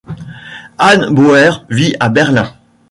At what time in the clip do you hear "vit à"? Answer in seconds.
1.69-2.09